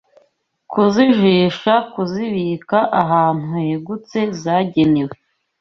[0.71, 5.15] Kuzijisha Kuzibika ahantu hegutse zagenewe